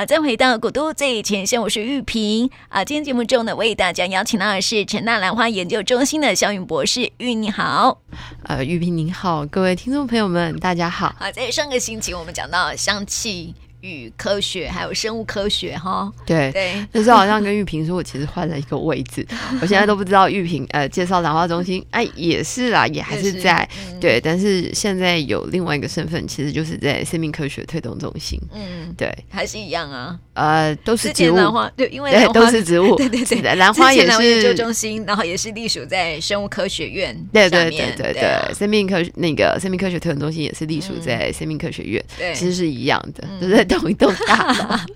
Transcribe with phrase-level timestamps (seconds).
[0.00, 2.82] 好，再回到古都最前线，我是玉萍啊。
[2.82, 8.00] 今天节目中呢，为大家邀请到的是陈大兰花研究中心的肖云博士，玉你好。
[8.44, 11.14] 呃，玉萍您好，各位听众朋友们，大家好。
[11.18, 13.54] 啊，在上个星期我们讲到香气。
[13.82, 19.26] 与科学还有生物科学哈，对对，那时候好像跟玉萍说，我其实换了一个位置，
[19.60, 23.68] 我现在都不知道玉萍呃介绍兰花中心， 哎也是啦，也还是在
[24.00, 31.36] 对，但是现在有另外一个身份，其实就是在生命科学推动中心，嗯，对，还是一样啊，呃，都是植物。
[31.36, 44.54] 兰花，对，因为都是植物，对 对对，兰花也是研究中心，然后也是隶属在生物科学院，对对对对对，生命科学那个生命科学推动中心也是隶属在生命科学院，对，其实是一样的，都在同一栋大。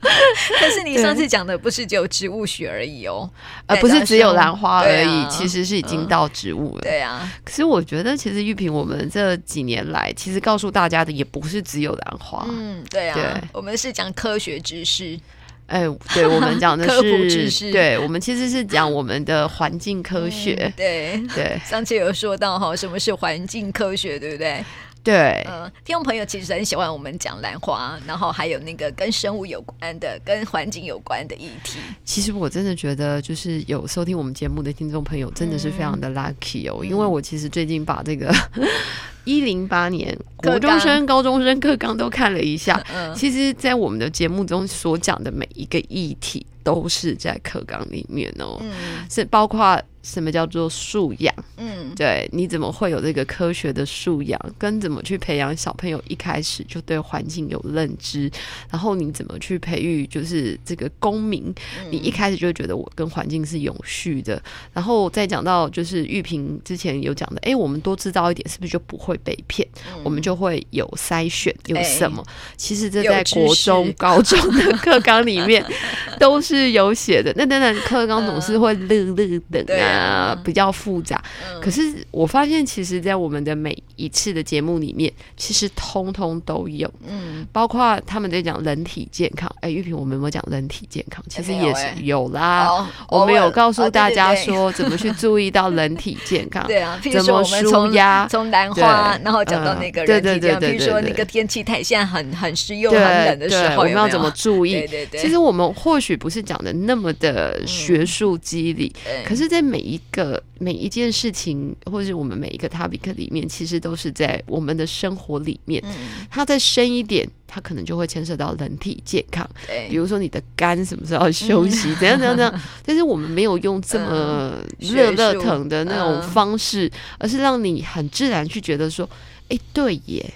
[0.60, 3.28] 但是你上次讲的不是只有植物学而已哦，
[3.66, 6.82] 呃，不是只有兰花而已，啊、其实是已经到植物了。
[6.82, 12.46] 对啊，可是我觉得其实玉萍，我们这几年来其实告诉大家的也不是只有兰花。
[12.50, 15.18] 嗯，对啊，对我们是讲科学知识。
[15.66, 20.54] 哎，对我们讲的是 科普知识，对我们其实是讲我们的环境科学。
[20.60, 24.62] 嗯、对对，上次有说到哈，什么是环境科学，对不对？
[25.04, 31.78] 对，嗯，听众朋友其实很喜欢我们讲兰花，然后还有那个跟生物有关的、跟环境有关的议题。
[32.06, 38.34] 其实我真的觉得，就是有收听我们节目的听众朋友，真的是非常的 lucky 哦，嗯、因为我其实最近把这个
[39.24, 48.72] 一零八年国中生、高中生课纲都看了一下，嗯、其实，在我们的节目中所讲的每一个议题，都是在课纲里面哦，嗯、
[49.08, 49.80] 是包括。
[50.04, 51.34] 什么叫做素养？
[51.56, 54.38] 嗯，对，你怎么会有这个科学的素养？
[54.58, 58.30] 跟怎么去培养小朋友一开始就对环境有认知？
[58.70, 61.44] 然后你怎么去培育，就是这个公民？
[61.80, 64.38] 嗯、你一开始就觉得我跟环境是永续的。
[64.74, 69.66] 然后再讲到就是玉萍之前有讲的，哎，我们多知道一点，是不是就不会被骗？
[69.96, 72.22] 嗯、我们就会有筛选，有什么？
[72.58, 75.64] 其实这在国中、高中的课纲里面
[76.20, 77.32] 都是有写的。
[77.36, 80.30] 那当然，课纲总是会乐乐等啊。
[80.30, 81.22] 呃，比较复杂。
[81.52, 86.90] 嗯、可是我发现，其实，在我们的每一次的节目里面，其实通通都有。
[87.06, 89.50] 嗯，包括他们在讲人体健康。
[89.60, 91.24] 哎、欸，玉萍，我们有没有讲人体健康？
[91.28, 92.86] 其实也是有啦。
[93.08, 96.64] 我们有告诉大家说，怎么去注意到人体健康。
[96.68, 98.26] 对啊，怎么舒压？
[98.28, 100.60] 从兰花，然后讲到那个人体健康。
[100.60, 104.72] 比如说那个天气太现在很很湿又很冷的时候，我们要怎么注意？
[104.72, 105.20] 对对对。
[105.20, 115.82] 其实我们或许不是讲的那么的学术机理，嗯、可是，在每一个每一件事情，或者是我们每一个 topic 里面，其实都是在我们的生活里面。
[115.86, 115.92] 嗯、
[116.30, 119.48] 它再深一点，它可能就会牵涉到人体健康。
[119.88, 122.62] 比如说你的肝什么时候要休息，嗯、怎样怎样怎样。
[122.84, 129.08] 但是我们没有用这么热热腾的那种方式，嗯、而是让你很自然去觉得说，
[129.48, 130.34] 哎，对耶。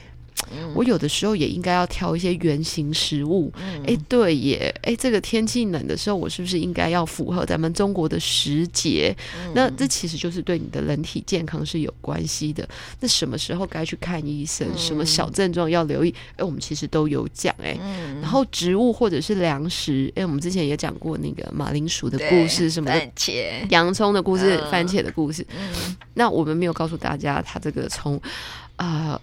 [0.75, 3.53] 我有的时候也应该要挑一些圆形食物。
[3.57, 9.15] 哎、嗯，对耶，哎，这个天气冷的时候，我是不是应该要符合咱们中国的时节？
[9.37, 12.67] 嗯、那这其实就是对你的人体健康是有关系的。
[13.01, 14.67] 那什么时候该去看医生？
[14.69, 16.15] 嗯、什么小症状要留意？
[16.37, 17.77] 哎，我们其实都有讲哎。
[17.81, 25.47] 嗯、然后植物或者是粮食，哎，我们之前也讲过那个马铃薯的故事，什么番茄、洋葱的故事、嗯、番茄的故事。
[25.51, 28.17] 嗯、那我们没有告诉大家，它这个从
[28.77, 29.13] 啊。
[29.13, 29.21] 呃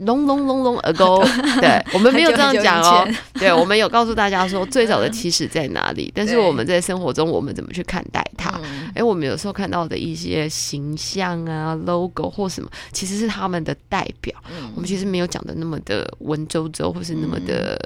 [0.00, 1.22] long long long long ago，
[1.60, 3.06] 对，我们没有这样讲哦。
[3.38, 8.60] 对，我们有告诉大家说最早的起始在哪里，但是我们在生活中我们怎么去看待它？
[8.94, 14.34] 哎，我们有时候看到的一些形象啊、logo 或什么，其实是他们的代表。
[14.74, 17.78] 我们其实没有讲的那么的文绉绉，或是那么的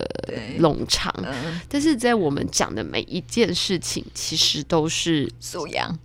[0.59, 1.13] 冗长。
[1.69, 5.97] 但是在我们讲的每一件事情，其实都是素养。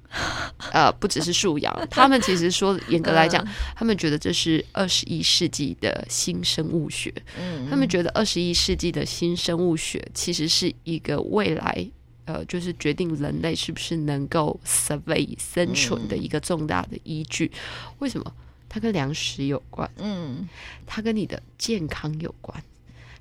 [0.72, 3.46] 呃，不只是素养，他们其实说 严格来讲，
[3.76, 7.14] 他们觉得这是二十一世纪的新生物学。
[7.38, 11.88] 嗯，他们觉得二十一世纪的新生物学其实是一个未来，
[12.26, 17.52] 呃，就是决定人类是不是能够 survive 生存的一个重大的依据。
[18.00, 18.34] 为什么？
[18.70, 20.48] 它跟粮食有关，嗯，
[20.86, 22.64] 它跟你的健康有关，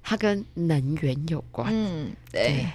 [0.03, 2.43] 它跟能源有关，嗯，对。
[2.43, 2.67] 对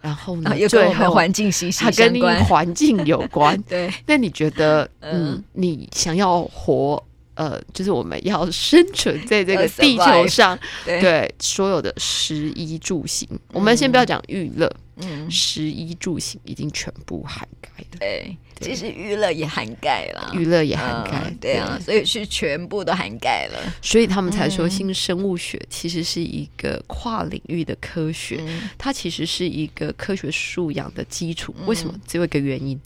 [0.00, 0.50] 然后呢？
[0.68, 3.56] 最后环境息息相关，它跟你环境有关。
[3.68, 7.00] 对，那你觉得，嗯，你想要活，
[7.34, 11.32] 呃，就是我们要生存在这个地球上，对。
[11.40, 14.70] 所有的食衣住行，我们先不要讲娱乐。
[14.96, 17.98] 嗯，食衣住行已经全部涵盖了。
[17.98, 23.58] 对，其实娱乐也涵盖了，娱乐也涵盖，对啊，所以是全部都涵盖了。
[23.80, 28.40] 所以他们才说，新生物学其实是一个跨领域的科学，
[28.76, 31.54] 它其实是一个科学素养的基础。
[31.66, 31.94] 为什么？
[32.06, 32.78] 只有一个原因，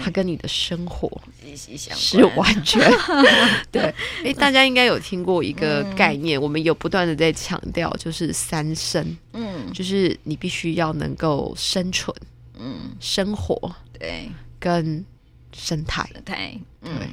[0.00, 1.10] 它跟你的生活
[1.44, 1.96] 息息相
[2.34, 2.92] 关，是完全
[3.70, 3.94] 对。
[4.24, 9.16] 哎，大家应该有听过一个概念，我们有不断的在强调，就是三生。
[9.32, 12.14] 嗯，就是你必须要能够生存，
[12.58, 15.04] 嗯，生活，对，跟
[15.52, 16.98] 生态，生态，嗯。
[16.98, 17.08] 对。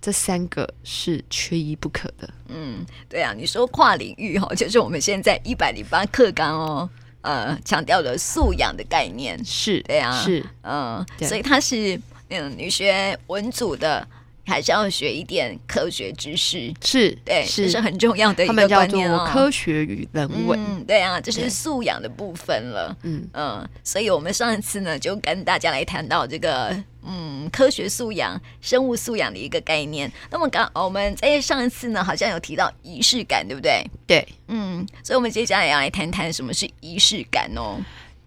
[0.00, 2.28] 这三个是缺一不可的。
[2.48, 9.42] 嗯，对啊，你说跨领域哈，就是我们现在一百零八课纲哦，呃，强调的素养的概念。
[9.44, 14.06] 是，对啊，是，嗯，所以它是嗯，你学文组的，
[14.44, 19.28] 还是要学一点科学知识，是对，是，是很重要的一个观念哦。
[19.32, 22.96] 科学与人文，嗯，对啊，这是素养的部分了。
[23.02, 26.76] 嗯嗯，所以我们上一次呢，就跟大家来谈到这个。
[27.04, 30.08] 嗯，科学素养、生物素养的一个概念。
[30.30, 33.84] 那么刚我们在上一次呢，好像有提到仪式感，对不对？
[34.06, 37.80] 对，嗯，所以我们接下来要来谈谈什么是仪式感哦。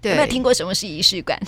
[0.05, 1.39] 对，有没有听过什么是仪式感？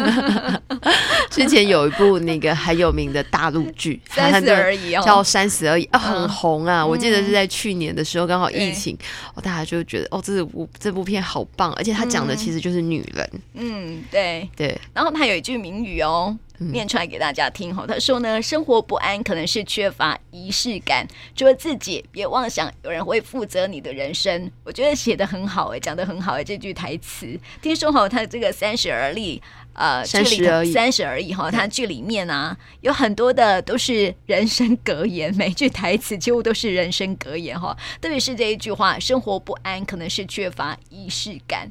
[1.30, 6.84] 之前有一部那个很有名的大陆剧《三十而已》哦，叫《三十而已》啊，很红啊。
[6.84, 8.96] 我记得是在去年的时候，刚好疫情，
[9.34, 13.30] 哦，大家就觉得哦，这部这部片好棒，而且他讲的其实就是女人。
[13.54, 14.80] 嗯，对对。
[14.94, 16.34] 然后他有一句名语哦。
[16.58, 24.50] 念出来给大家听哈，他说呢，生活不安可能是缺乏仪式感，除了自己，别妄想有人会负责你的人生。
[24.64, 27.38] 我觉得写的很好哎，讲的很好哎，这句台词。
[27.60, 29.42] 听说哈，他这个三十而立，
[29.74, 37.76] 呃，三十而已，三十而已哈，他剧里面啊，有很多的都是人生格言，每句台词几乎都是人生格言哈。
[38.00, 41.70] 特别是这一句话，生活不安可能是缺乏仪式感。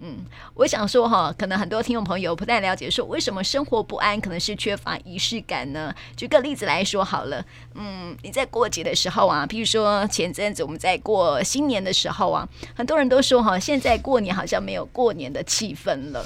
[0.00, 0.24] 嗯，
[0.54, 5.92] 我想说哈，可能很多听众朋友不太了解，说为什么生活不安可能是缺乏仪式感呢？
[6.16, 16.24] 举个例子来说好了，嗯，你在过节的时候啊，譬如说前阵子我们在过新年的时候啊，很多人都说哈，现在过年好像没有过年的气氛了，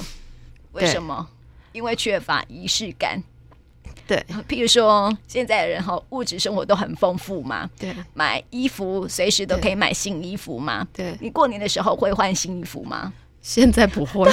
[0.73, 1.27] 为什么？
[1.73, 3.23] 因为缺乏仪式感。
[4.07, 13.13] 对，譬如说现在的人哈，物质生活都很丰富嘛，对，买衣服随时都可以买新衣服嘛，对，你过年的时候会换新衣服吗？
[13.43, 14.31] 现在不会，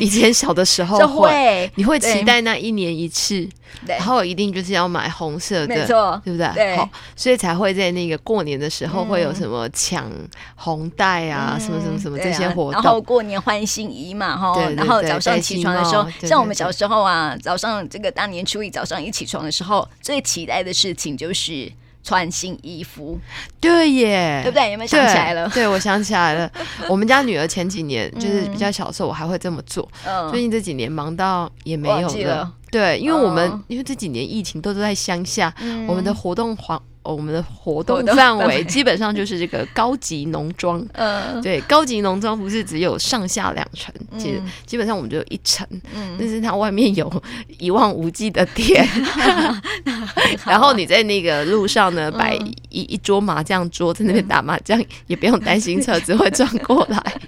[0.00, 3.48] 以前小的时候会，你会期待那一年一次，
[3.84, 6.48] 然后一定就是要买红色的，没错，对不对？
[6.54, 10.08] 对，好，所以才会在那个过年的时候会有什么抢
[10.54, 21.72] 红带啊，什么什么什么这些活动，然后过年换新衣嘛，哈，然后早上起床的时候，像我们小时候啊，早上这个大年初一早上一起床的时候，最期待的事情就是。
[22.04, 23.18] 穿新衣服，
[23.58, 24.70] 对耶，对不对？
[24.70, 25.48] 有没有想起来了？
[25.48, 26.48] 对，对我想起来了。
[26.86, 29.88] 我们家女儿前几年就是比较小的时候，我还会这么做。
[30.06, 32.52] 嗯，最近这几年忙到也没有了。
[32.70, 36.78] 对，因为我们、嗯、因为这几年疫情都都在乡下，嗯、我们的活动环。
[37.04, 47.22] 我们的活动范围基本上就是这个高级农庄，嗯，对，高级农庄不是只有上下两层，其实基本上我们就有一层，嗯，但是它外面有
[47.58, 48.88] 一望无际的田，
[50.46, 52.34] 然后你在那个路上呢摆
[52.70, 57.20] 一一桌麻将桌，在那边打麻将，也不用担心车子会转过来，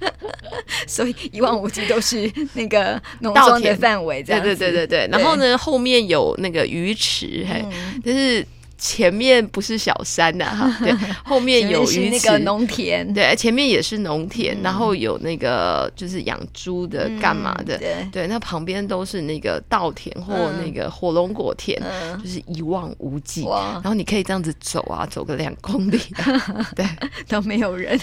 [0.88, 7.62] 所以一望无际都是那个农庄的范围，对对对对对，然后呢后面有那个鱼池，嘿，
[8.02, 8.46] 但是。
[8.78, 10.94] 前面不是小山呐，哈， 对，
[11.24, 17.76] 后面有鱼池，那个农田，对，前面也是农田，然后有那个就是养猪的，干嘛的，
[18.12, 21.76] 对，那旁边都是那个稻田或那个火龙果田，
[22.22, 26.00] 就是一望无际，然后你可以这样子走啊，走个两公里，
[26.74, 26.86] 对，
[27.28, 27.98] 都没有人，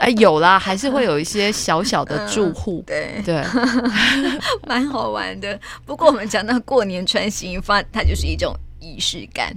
[0.00, 3.22] 哎，有啦，还是会有一些小小的住户，对。
[3.24, 3.42] 对，
[4.66, 5.58] 蛮好玩的。
[5.84, 9.54] 不过我们讲到过年穿新衣服，它就是一种仪式感。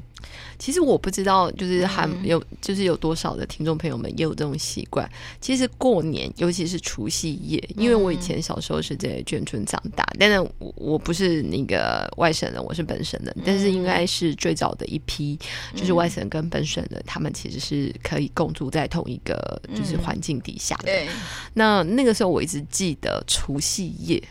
[0.59, 5.09] 其实我不知道，就是还有，就是有多少的听众朋友们也有这种习惯。
[5.39, 15.39] 其实过年，尤其是除夕夜，因为我以前小时候是在眷村长大，但是我我不是那个外省人，我是本省人，但是应该是最早的一批，
[15.73, 20.83] 就是外省跟本省人，他们其实是可以共住在同一个就是环境底下的。
[20.83, 21.07] 对，
[21.53, 24.21] 那那个时候我一直记得除夕夜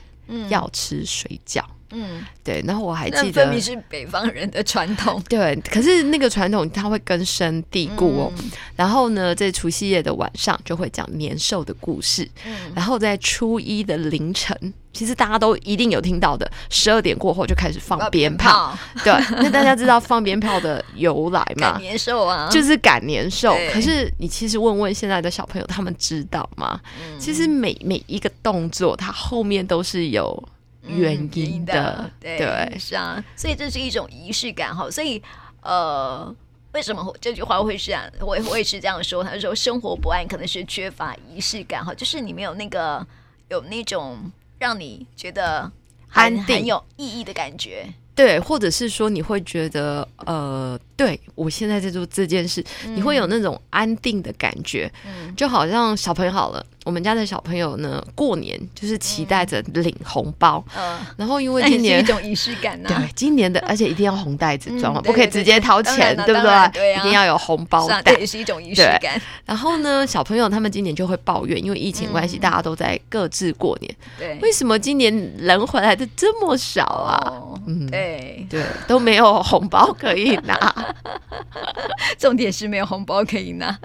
[0.49, 1.63] 要吃水饺。
[1.91, 5.19] 嗯，对，然后我还记得，分明是北方人的传统。
[5.27, 8.33] 对，可是那个传统它会根深蒂固哦。
[8.37, 12.29] 嗯、然后呢，在除夕夜的晚上就会讲年兽的故事。
[12.45, 18.77] 嗯，然后在初一的凌晨，其实大家都一定有听到的，十二点过后就开始放鞭炮。
[19.05, 21.79] 对，那大家知道放鞭炮的由来吗？
[21.81, 23.55] 年兽啊，就是赶年兽。
[23.73, 26.81] 可是你其实问问现在的小朋友，他们知道吗？
[27.01, 30.43] 嗯、其实每每一个动作，它后面都是有。
[30.83, 34.91] 原因的，对，对是啊，所以这是一种仪式感哈。
[34.91, 35.23] 所以，
[35.61, 36.35] 呃，
[36.73, 38.05] 为什么这句话会是这样？
[38.21, 39.23] 我我也是这样说。
[39.23, 43.07] 他说，生活不安可能是缺乏仪式感哈，就是你没有那个
[43.51, 44.17] 有那种
[44.59, 45.71] 让你觉得
[46.09, 47.87] 很安定、很有意义的感觉。
[48.15, 56.63] 对，或者是说你会觉得，呃，对我现在在做这件事，嗯、你会有那种安定的感觉，嗯、就好像小朋友好了。
[56.85, 66.71] 我们家的小朋友呢，过年就是期待着领红包，嗯，然后因为今年一种仪式感呢， 对，今年的而且一定要红袋子装，不可以直接掏钱，对不对？
[66.73, 69.21] 对，一定要有红包袋，也是一种仪式感。
[69.45, 77.21] 然后呢，小朋友他们今年就会抱怨，因为疫情关系，大家都在各自过年，对，为什么今年人回来的这么少啊？
[77.67, 78.47] 嗯，对。
[78.49, 80.88] 对，都没有红包可以拿，
[82.19, 83.79] 重点是没有红包可以拿。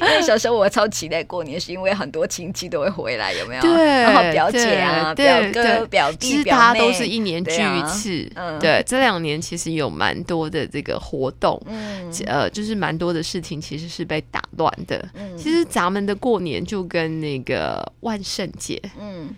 [0.00, 3.62] 因为小时候我超期待过年，是因为很多亲戚都会回来，有没有？
[3.62, 8.30] 对，然后表姐啊、表哥、表弟、表妹，都是一年聚一次。
[8.34, 15.08] 嗯，对，这两年其实有蛮多的这个活动，嗯，呃，就是蛮多的事情其实是被打乱的。
[15.14, 19.34] 嗯，其实咱们的过年就跟那个万圣节，嗯。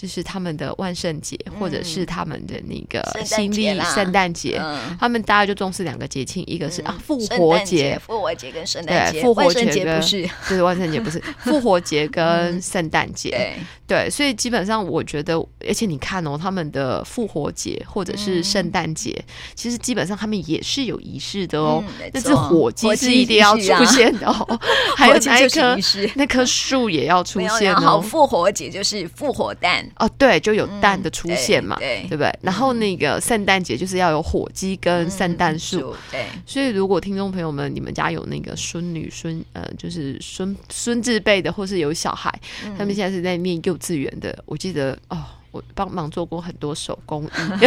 [0.00, 4.58] 就是他们的万圣节，或者是他们的那个新历圣诞节，
[4.98, 13.54] 他们大家就重视两个节庆，一个是啊复活节，复活节跟圣诞节，对，复活节不是，就是万圣节不是， 复活节跟圣诞节，
[13.86, 15.34] 对，所以基本上我觉得，
[15.68, 19.22] 而且你看哦，他们的复活节或者是圣诞节，
[19.54, 24.58] 其实基本上他们也是有仪式的哦，那只火鸡是一定要出现的哦，
[24.96, 25.76] 还有那棵
[26.14, 29.86] 那棵树也要出现哦，复活节就是复活蛋。
[29.96, 32.38] 哦，对，就有蛋的出现嘛，嗯、对，对，对不对？
[32.42, 36.24] 然后那个圣诞节就是要有火鸡跟圣诞树，对。
[36.46, 42.32] 所以如果听众朋友们，你们家有那个孙女孙，呃，就是孙孙子辈的，或是有小孩，
[42.64, 45.18] 嗯、他们现在是在念幼稚园的，我记得哦。
[45.50, 47.28] 我帮忙做过很多手工艺，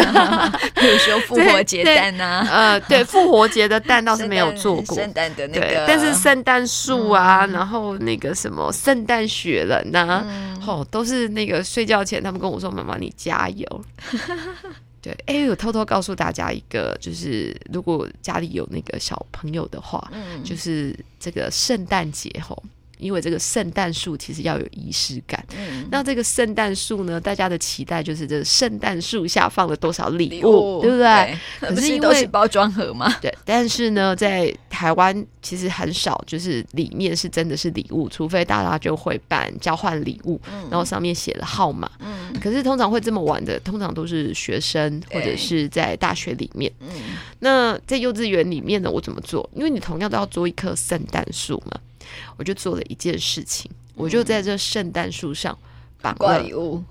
[0.76, 10.26] 比如说复活节蛋啊，呃，对，复活节的蛋倒是没有做过，圣诞的那个，但是圣诞树啊，然后那个什么圣诞雪人呐，
[10.66, 13.86] 哦，都是那个睡觉前他们跟我说：“妈妈，你加油。
[15.04, 20.10] ”对，哎，我偷偷告诉大家一个，就是如果家里有那个小朋友的话，
[20.46, 22.64] 就是这个圣诞节吼。
[23.04, 31.38] 因为这个圣诞树其实要有仪式感，嗯、那这个圣诞树呢，大家的期待就是这个圣诞树下放了多少礼物，对不对？
[31.60, 33.34] 对，可是因为是包装盒嘛，对。
[33.44, 41.92] 但是呢，在台湾其实很少，就是里面是真的是礼物，除非大家就会办交换礼物，嗯、然后上面写了号码。
[42.00, 42.34] 嗯。
[42.42, 46.72] 可是通常会这么玩的，通常都是学生或者是在大学里面。
[46.80, 46.88] 嗯。
[47.40, 49.50] 那在幼稚园里面呢，我怎么做？
[49.54, 51.80] 因为你同样都要做一棵圣诞树嘛。
[52.38, 55.58] 我就做了一件事情，我就在这圣诞树上
[56.02, 56.84] 绑挂礼物。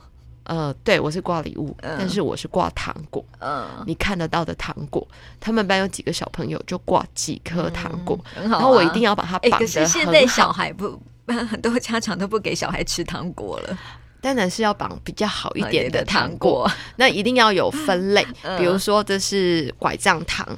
[0.45, 3.25] 呃，对，我是挂礼物，但是我是挂糖果。
[3.39, 5.07] 嗯，你看得到的糖果，
[5.39, 9.59] 他们班有几个小朋友就挂几颗糖果，然后我一定要把它绑得很好。
[9.59, 11.01] 可是现在小孩不，
[11.49, 13.79] 很多家长都不给小孩吃糖果了。
[14.23, 18.25] 当然是要绑比较好一点的糖果， 那一定要有分类，
[18.57, 20.49] 比如说这是拐杖糖。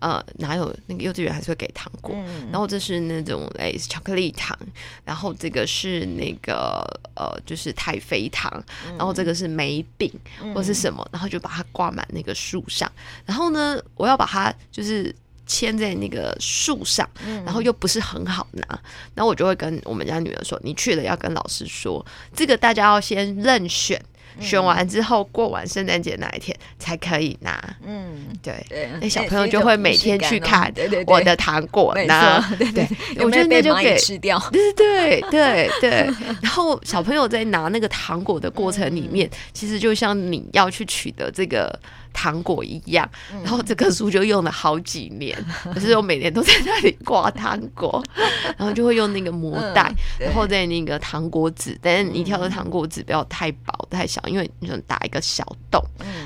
[0.00, 2.14] 呃，哪有那个幼稚园还是会给糖果？
[2.14, 4.54] 嗯、然后这是那种类似巧克力糖，
[5.02, 6.84] 然后这个是那个
[7.16, 8.52] 呃，就是太妃糖，
[8.86, 10.12] 嗯、然后这个是梅饼
[10.52, 12.90] 或是什么，嗯、然后就把它挂满那个树上。
[13.24, 15.14] 然后呢，我要把它就是
[15.46, 18.64] 牵在那个树上，嗯、然后又不是很好拿，
[19.14, 24.00] 然后我就会跟我们家女儿说：“你去了要跟老师说，这个大家要先任选。”
[24.40, 27.76] 选完之后，过完圣诞节那一天才可以拿。
[27.86, 28.66] 嗯，对，
[29.00, 30.74] 那小朋友就会每天去看
[31.06, 32.40] 我的糖果拿。
[32.58, 32.84] 对对，
[33.20, 34.36] 我觉得那就可以吃掉。
[34.50, 35.90] 对对对对。
[36.42, 41.72] 然后小朋友在拿那个糖果的过程里面，其实就像你要去取得这个。
[42.14, 43.06] 糖果一样，
[43.42, 45.36] 然后这棵树就用了好几年，
[45.74, 48.02] 可是我每年都在那里挂糖果，
[48.56, 55.82] 然后就会用那个膜带，然后在那个糖果纸，但是你挑的糖果纸不要太薄太小，因为你就打一个小洞，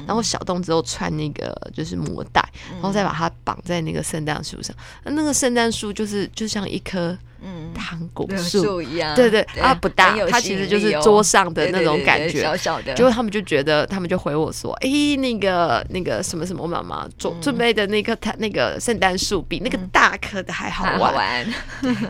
[0.06, 7.16] 然后小洞之后穿那个就是膜袋，然后再把它绑在那个圣诞树上，那个圣诞树就是就像一棵。
[7.40, 12.94] 嗯，糖果树一样，对对，啊不大，它其实就是桌上的那种感觉，小小的。
[12.94, 21.46] 结果他们就觉得，他们就回我说：“哎，那个那个什么什么，妈妈准准备的那棵它那个圣诞树比那个大棵的还好玩。”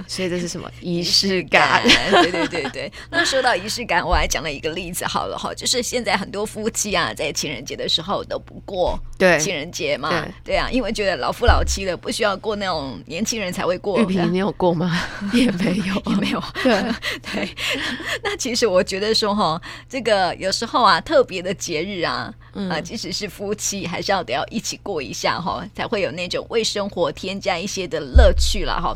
[0.08, 1.82] 所以这是什么 仪式感？
[2.10, 2.92] 对对对对。
[3.10, 13.98] 那说到仪式感，我还讲了一个例子好了哈，就是现在很多夫妻啊，在情人节的时候都不过对情人节嘛，对啊，因为觉得老夫老妻了，不需要过那种年轻人才会过。
[14.00, 14.98] 玉萍，你有过吗？
[15.32, 16.42] 也没有，也没有。
[16.62, 16.72] 对
[17.32, 17.48] 对，
[18.22, 22.32] 那其实我觉得说哈，这个有时候啊，特别的节日啊，
[22.70, 28.86] 啊，即使是夫妻，还是要得要一起过一下哈，才会有那种为生活添加一些的乐趣了哈。